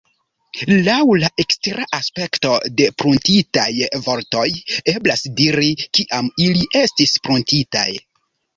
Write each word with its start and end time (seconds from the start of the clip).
Laŭ 0.85 1.01
la 1.23 1.27
ekstera 1.43 1.85
aspekto 1.97 2.55
de 2.79 2.87
pruntitaj 3.03 3.67
vortoj 4.07 4.47
eblas 4.97 5.23
diri, 5.43 5.71
kiam 6.01 6.33
ili 6.49 6.69
estis 6.85 7.17
pruntitaj. 7.29 7.89